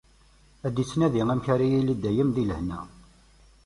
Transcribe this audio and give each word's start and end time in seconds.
Ad 0.65 0.75
inadi 0.83 1.19
amek 1.31 1.45
ara 1.53 1.65
yettili 1.69 1.95
dayem 2.01 2.29
di 2.35 2.43
lehna. 2.49 2.79